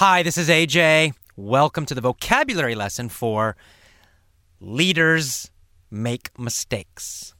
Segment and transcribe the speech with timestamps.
[0.00, 1.12] Hi, this is AJ.
[1.36, 3.54] Welcome to the vocabulary lesson for
[4.58, 5.50] leaders
[5.90, 7.34] make mistakes.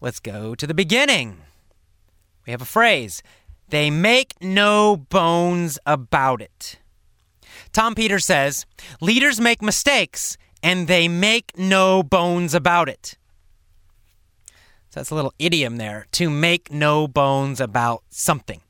[0.00, 1.42] Let's go to the beginning.
[2.44, 3.22] We have a phrase
[3.68, 6.80] they make no bones about it.
[7.70, 8.66] Tom Peters says
[9.00, 13.16] leaders make mistakes and they make no bones about it.
[14.90, 18.60] So that's a little idiom there to make no bones about something.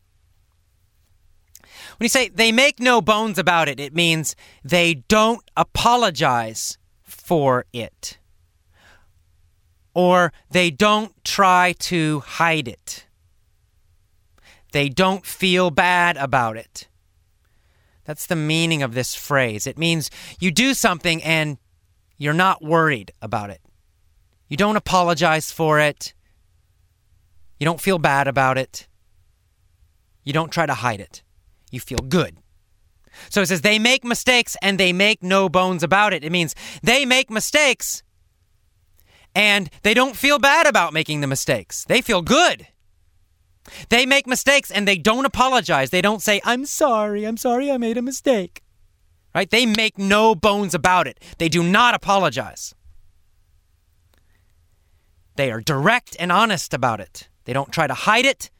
[1.98, 7.64] When you say they make no bones about it, it means they don't apologize for
[7.72, 8.18] it.
[9.94, 13.06] Or they don't try to hide it.
[14.72, 16.88] They don't feel bad about it.
[18.04, 19.66] That's the meaning of this phrase.
[19.66, 21.56] It means you do something and
[22.18, 23.60] you're not worried about it.
[24.48, 26.12] You don't apologize for it.
[27.58, 28.86] You don't feel bad about it.
[30.22, 31.22] You don't try to hide it.
[31.70, 32.36] You feel good.
[33.30, 36.24] So it says they make mistakes and they make no bones about it.
[36.24, 38.02] It means they make mistakes
[39.34, 41.84] and they don't feel bad about making the mistakes.
[41.84, 42.68] They feel good.
[43.88, 45.90] They make mistakes and they don't apologize.
[45.90, 48.62] They don't say, I'm sorry, I'm sorry I made a mistake.
[49.34, 49.50] Right?
[49.50, 51.22] They make no bones about it.
[51.38, 52.74] They do not apologize.
[55.34, 57.28] They are direct and honest about it.
[57.44, 58.50] They don't try to hide it.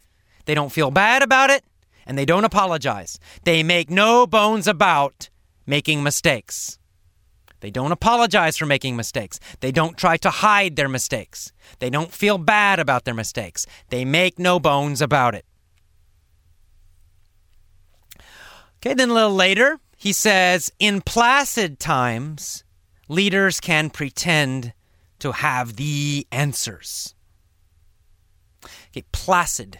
[0.44, 1.64] They don't feel bad about it.
[2.06, 3.18] And they don't apologize.
[3.44, 5.28] They make no bones about
[5.66, 6.78] making mistakes.
[7.60, 9.40] They don't apologize for making mistakes.
[9.60, 11.52] They don't try to hide their mistakes.
[11.78, 13.66] They don't feel bad about their mistakes.
[13.88, 15.44] They make no bones about it.
[18.76, 22.62] Okay, then a little later, he says, in placid times,
[23.08, 24.74] leaders can pretend
[25.18, 27.14] to have the answers.
[28.90, 29.78] Okay, placid.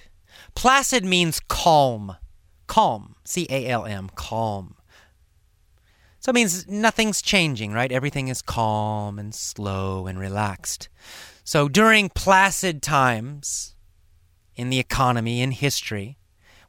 [0.57, 2.17] Placid means calm.
[2.67, 3.15] Calm.
[3.25, 4.11] C A L M.
[4.17, 4.75] Calm.
[6.19, 7.93] So it means nothing's changing, right?
[7.93, 10.89] Everything is calm and slow and relaxed.
[11.45, 13.77] So during placid times
[14.57, 16.19] in the economy, in history,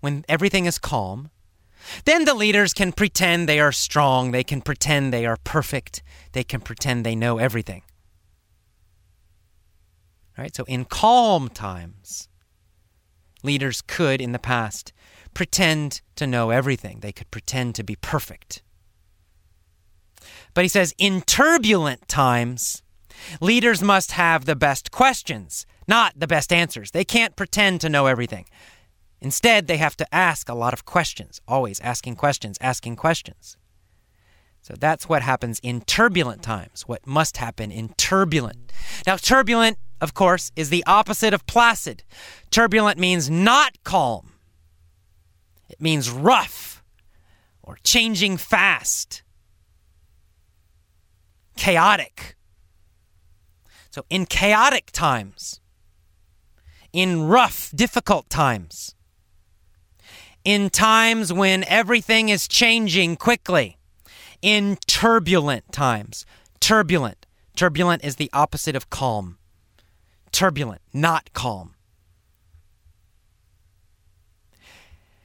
[0.02, 1.32] when everything is calm,
[2.06, 6.04] then the leaders can pretend they are strong, they can pretend they are perfect,
[6.34, 7.82] they can pretend they know everything.
[10.38, 10.56] Right?
[10.56, 12.30] So in calm times,
[13.44, 14.94] leaders could in the past
[15.34, 17.00] pretend to know everything.
[17.02, 18.62] They could pretend to be perfect.
[20.54, 22.82] But he says, in turbulent times,
[23.40, 26.92] leaders must have the best questions, not the best answers.
[26.92, 28.46] They can't pretend to know everything.
[29.22, 33.58] Instead, they have to ask a lot of questions, always asking questions, asking questions.
[34.62, 38.74] So that's what happens in turbulent times, what must happen in turbulent.
[39.06, 42.04] Now, turbulent, of course, is the opposite of placid.
[42.52, 44.34] Turbulent means not calm,
[45.70, 46.84] it means rough
[47.62, 49.24] or changing fast
[51.58, 52.36] chaotic.
[53.90, 55.60] So, in chaotic times,
[56.94, 58.96] in rough, difficult times,
[60.46, 63.78] in times when everything is changing quickly,
[64.42, 66.26] in turbulent times,
[66.60, 67.26] turbulent.
[67.56, 69.40] Turbulent is the opposite of calm.
[70.32, 71.74] Turbulent, not calm.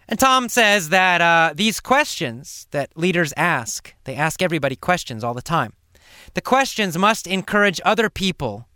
[0.09, 5.33] And Tom says that uh, these questions that leaders ask, they ask everybody questions all
[5.33, 5.73] the time.
[6.35, 8.69] The questions must encourage other people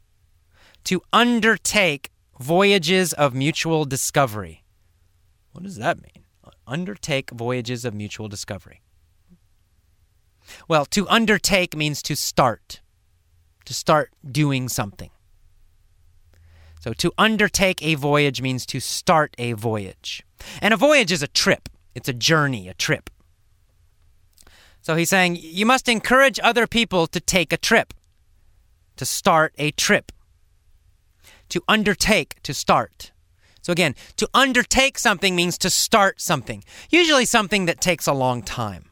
[0.85, 2.11] to undertake
[2.41, 4.65] voyages of mutual discovery.
[5.53, 6.25] What does that mean?
[6.67, 8.83] Undertake voyages of mutual discovery.
[10.69, 12.81] Well, to undertake means to start,
[13.65, 15.11] to start doing something.
[16.87, 20.25] So, to undertake a voyage means to start a voyage.
[20.63, 23.11] And a voyage is a trip, it's a journey, a trip.
[24.83, 27.93] So he's saying you must encourage other people to take a trip,
[28.99, 30.13] to start a trip,
[31.49, 33.11] to undertake, to start.
[33.63, 38.43] So again, to undertake something means to start something, usually something that takes a long
[38.43, 38.91] time.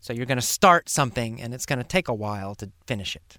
[0.00, 3.14] So you're going to start something and it's going to take a while to finish
[3.14, 3.36] it,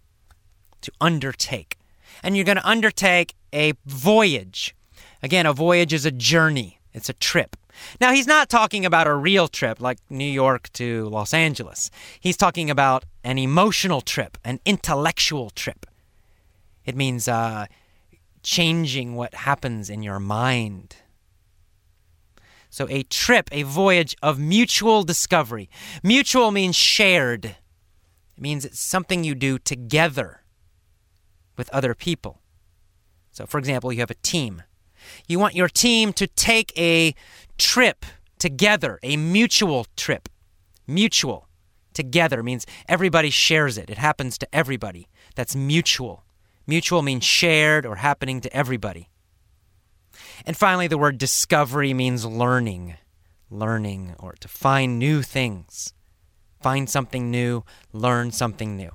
[0.81, 1.76] to undertake.
[2.23, 4.75] And you're going to undertake a voyage.
[5.23, 7.55] Again, a voyage is a journey, it's a trip.
[8.01, 11.91] Now, he's not talking about a real trip like New York to Los Angeles.
[12.19, 15.85] He's talking about an emotional trip, an intellectual trip.
[16.85, 17.67] It means uh,
[18.41, 20.95] changing what happens in your mind.
[22.69, 25.69] So, a trip, a voyage of mutual discovery.
[26.03, 27.55] Mutual means shared, it
[28.37, 30.41] means it's something you do together
[31.57, 32.41] with other people.
[33.31, 34.63] So, for example, you have a team.
[35.27, 37.13] You want your team to take a
[37.57, 38.05] trip
[38.39, 40.29] together, a mutual trip.
[40.87, 41.47] Mutual.
[41.93, 43.89] Together means everybody shares it.
[43.89, 45.07] It happens to everybody.
[45.35, 46.23] That's mutual.
[46.65, 49.09] Mutual means shared or happening to everybody.
[50.45, 52.95] And finally, the word discovery means learning.
[53.49, 55.93] Learning or to find new things.
[56.61, 57.63] Find something new,
[57.93, 58.91] learn something new.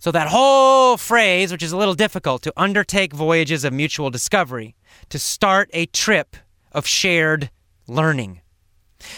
[0.00, 4.74] So, that whole phrase, which is a little difficult, to undertake voyages of mutual discovery,
[5.10, 6.36] to start a trip
[6.72, 7.50] of shared
[7.86, 8.40] learning.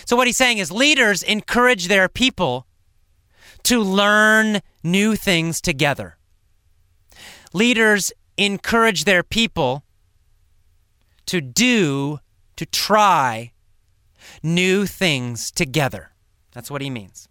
[0.05, 2.67] So, what he's saying is leaders encourage their people
[3.63, 6.17] to learn new things together.
[7.53, 9.85] Leaders encourage their people
[11.27, 12.19] to do,
[12.57, 13.53] to try
[14.43, 16.11] new things together.
[16.53, 17.29] That's what he means.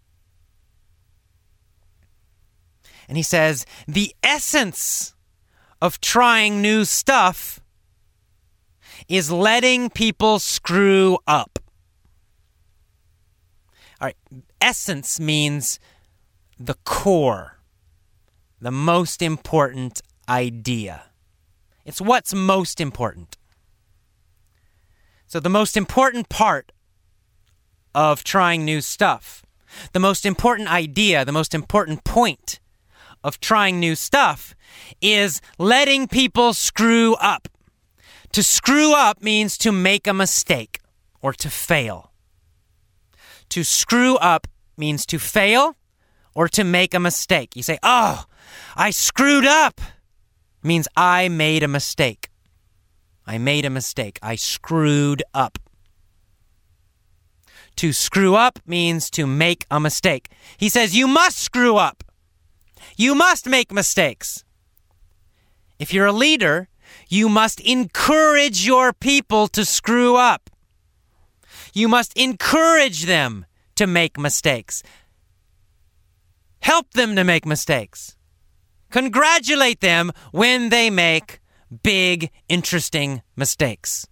[3.12, 5.14] And he says the essence
[5.82, 7.60] of trying new stuff
[9.06, 11.58] is letting people screw up.
[14.00, 14.16] All right,
[14.62, 15.78] essence means
[16.58, 17.58] the core,
[18.62, 21.02] the most important idea.
[21.84, 23.36] It's what's most important.
[25.26, 26.72] So, the most important part
[27.94, 29.44] of trying new stuff,
[29.92, 32.58] the most important idea, the most important point
[33.24, 34.54] of trying new stuff
[35.00, 37.48] is letting people screw up.
[38.32, 40.80] To screw up means to make a mistake
[41.20, 42.12] or to fail.
[43.50, 44.46] To screw up
[44.76, 45.76] means to fail
[46.34, 47.54] or to make a mistake.
[47.54, 48.24] You say, Oh,
[48.76, 49.80] I screwed up.
[50.62, 52.28] means I made a mistake.
[53.26, 54.18] I made a mistake.
[54.22, 55.58] I screwed up.
[57.76, 60.30] To screw up means to make a mistake.
[60.56, 62.04] He says, You must screw up.
[63.02, 64.44] You must make mistakes.
[65.80, 66.68] If you're a leader,
[67.08, 70.48] you must encourage your people to screw up.
[71.74, 73.44] You must encourage them
[73.74, 74.84] to make mistakes.
[76.60, 78.16] Help them to make mistakes.
[78.90, 81.40] Congratulate them when they make
[81.82, 84.06] big, interesting mistakes.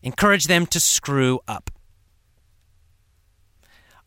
[0.00, 1.72] Encourage them to screw up.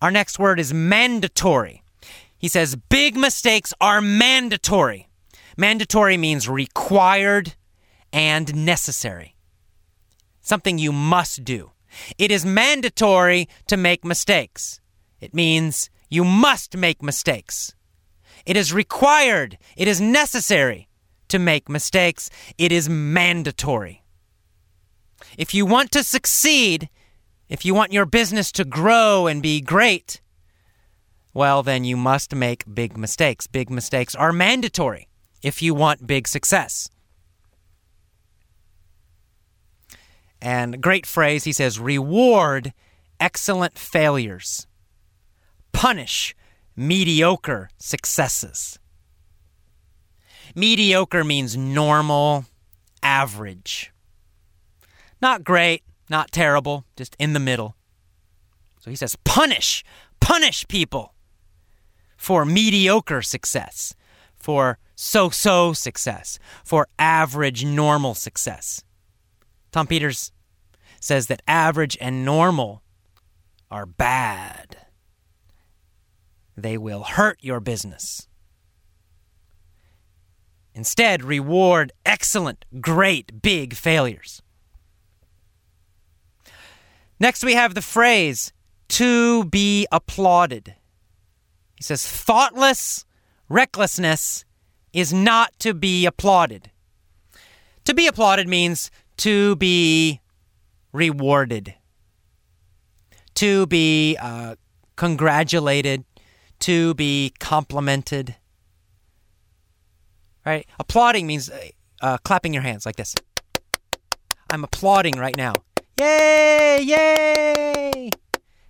[0.01, 1.83] Our next word is mandatory.
[2.37, 5.09] He says big mistakes are mandatory.
[5.57, 7.55] Mandatory means required
[8.13, 9.35] and necessary.
[10.41, 11.71] Something you must do.
[12.17, 14.79] It is mandatory to make mistakes.
[15.19, 17.75] It means you must make mistakes.
[18.45, 19.57] It is required.
[19.75, 20.87] It is necessary
[21.27, 22.29] to make mistakes.
[22.57, 24.03] It is mandatory.
[25.37, 26.89] If you want to succeed,
[27.49, 30.21] if you want your business to grow and be great,
[31.37, 33.45] well, then you must make big mistakes.
[33.45, 35.07] Big mistakes are mandatory
[35.43, 36.89] if you want big success.
[40.41, 42.73] And great phrase, he says, reward
[43.19, 44.65] excellent failures,
[45.73, 46.35] punish
[46.75, 48.79] mediocre successes.
[50.55, 52.45] Mediocre means normal,
[53.03, 53.93] average.
[55.21, 57.75] Not great, not terrible, just in the middle.
[58.79, 59.83] So he says, punish,
[60.19, 61.13] punish people
[62.17, 63.95] for mediocre success,
[64.35, 68.83] for so so success, for average normal success.
[69.71, 70.31] Tom Peters
[70.99, 72.81] says that average and normal
[73.69, 74.77] are bad.
[76.55, 78.27] They will hurt your business.
[80.73, 84.41] Instead, reward excellent, great, big failures.
[87.19, 88.53] Next, we have the phrase
[88.89, 90.75] to be applauded.
[91.77, 93.05] He says, thoughtless
[93.49, 94.43] recklessness
[94.93, 96.71] is not to be applauded.
[97.85, 100.21] To be applauded means to be
[100.91, 101.75] rewarded,
[103.35, 104.55] to be uh,
[104.95, 106.03] congratulated,
[106.61, 108.35] to be complimented.
[110.45, 110.65] Right?
[110.79, 111.67] Applauding means uh,
[112.01, 113.13] uh, clapping your hands like this.
[114.49, 115.53] I'm applauding right now.
[115.99, 116.81] Yay!
[116.81, 118.09] Yay!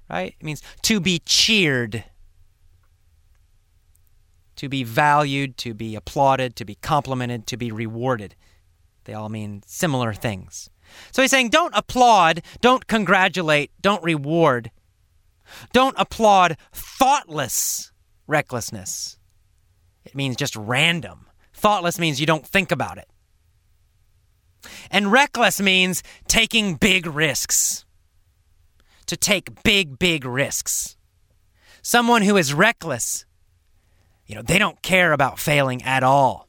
[0.10, 0.36] Right?
[0.40, 2.04] It means to be cheered
[4.58, 8.36] to be valued, to be applauded, to be complimented, to be rewarded.
[9.06, 10.70] They all mean similar things.
[11.12, 14.72] So he's saying don't applaud, don't congratulate, don't reward.
[15.72, 17.92] Don't applaud thoughtless
[18.28, 19.18] recklessness.
[20.04, 21.28] It means just random.
[21.54, 23.08] Thoughtless means you don't think about it.
[24.92, 27.86] And reckless means taking big risks.
[29.06, 30.98] To take big, big risks.
[31.82, 33.26] Someone who is reckless
[34.28, 36.48] you know, they don't care about failing at all.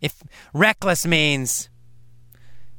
[0.00, 1.70] If reckless means,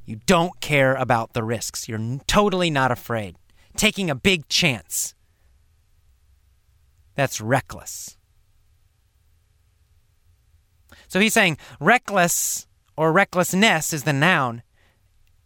[0.09, 1.87] You don't care about the risks.
[1.87, 3.35] You're totally not afraid.
[3.75, 5.13] Taking a big chance.
[7.13, 8.17] That's reckless.
[11.07, 12.65] So he's saying reckless
[12.97, 14.63] or recklessness is the noun.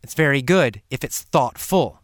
[0.02, 2.02] It's very good if it's thoughtful.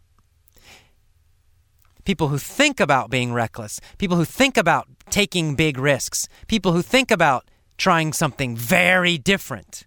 [2.10, 6.82] People who think about being reckless, people who think about taking big risks, people who
[6.82, 7.48] think about
[7.78, 9.86] trying something very different.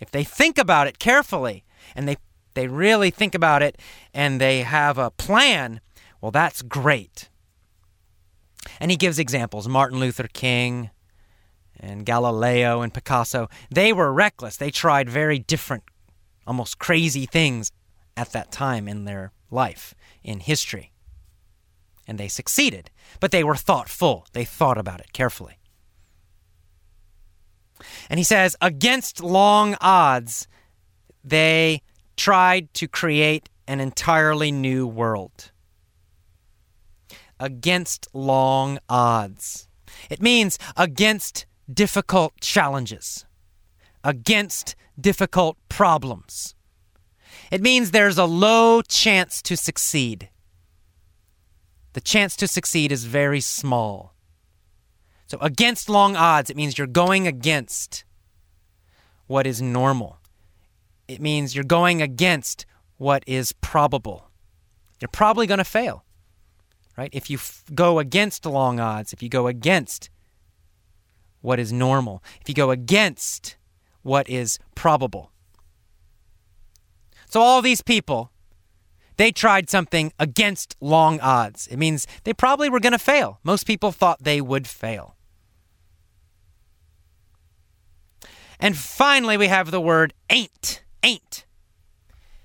[0.00, 1.64] If they think about it carefully
[1.94, 2.16] and they,
[2.54, 3.78] they really think about it
[4.12, 5.80] and they have a plan,
[6.20, 7.28] well, that's great.
[8.80, 10.90] And he gives examples Martin Luther King
[11.78, 13.48] and Galileo and Picasso.
[13.70, 14.56] They were reckless.
[14.56, 15.84] They tried very different,
[16.44, 17.70] almost crazy things
[18.16, 20.91] at that time in their life, in history.
[22.06, 22.90] And they succeeded,
[23.20, 24.26] but they were thoughtful.
[24.32, 25.58] They thought about it carefully.
[28.10, 30.46] And he says, against long odds,
[31.24, 31.82] they
[32.16, 35.52] tried to create an entirely new world
[37.38, 39.68] against long odds.
[40.08, 43.24] It means against difficult challenges,
[44.04, 46.54] against difficult problems.
[47.50, 50.28] It means there's a low chance to succeed.
[51.92, 54.14] The chance to succeed is very small.
[55.26, 58.04] So, against long odds, it means you're going against
[59.26, 60.18] what is normal.
[61.08, 62.66] It means you're going against
[62.98, 64.30] what is probable.
[65.00, 66.04] You're probably going to fail
[66.96, 67.10] right?
[67.12, 70.10] If you f- go against long odds, if you go against
[71.40, 73.56] what is normal, if you go against
[74.02, 75.30] what is probable.
[77.28, 78.30] So, all these people,
[79.16, 81.66] they tried something against long odds.
[81.68, 83.38] It means they probably were going to fail.
[83.42, 85.16] Most people thought they would fail.
[88.58, 90.82] And finally, we have the word ain't.
[91.02, 91.44] Ain't.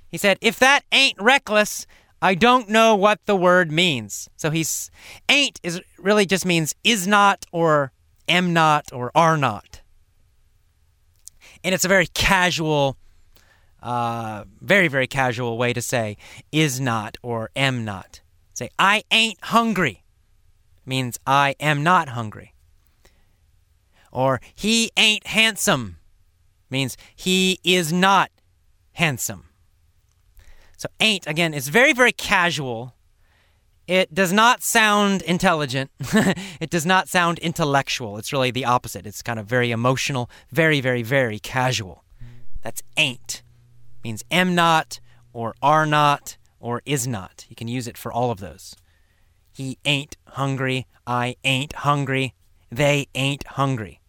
[0.09, 1.85] He said, if that ain't reckless,
[2.21, 4.27] I don't know what the word means.
[4.35, 4.89] So he's
[5.29, 7.91] ain't is really just means is not or
[8.27, 9.81] am not or are not.
[11.63, 12.97] And it's a very casual,
[13.81, 16.17] uh, very, very casual way to say
[16.51, 18.21] is not or am not.
[18.53, 20.03] Say, I ain't hungry
[20.85, 22.53] means I am not hungry.
[24.11, 25.97] Or he ain't handsome
[26.69, 28.31] means he is not
[28.93, 29.45] handsome.
[30.77, 32.95] So ain't, again, is very, very casual.
[33.87, 35.91] It does not sound intelligent.
[36.59, 38.17] it does not sound intellectual.
[38.17, 39.05] It's really the opposite.
[39.05, 42.03] It's kind of very emotional, very, very, very casual.
[42.61, 43.43] That's ain't.
[44.03, 44.99] Means am not,
[45.33, 47.45] or are not, or is not.
[47.49, 48.75] You can use it for all of those.
[49.53, 50.85] He ain't hungry.
[51.05, 52.33] I ain't hungry.
[52.71, 54.01] They ain't hungry.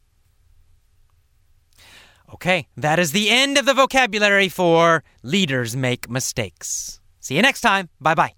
[2.35, 7.01] Okay, that is the end of the vocabulary for leaders make mistakes.
[7.21, 7.89] See you next time.
[8.01, 8.38] Bye bye.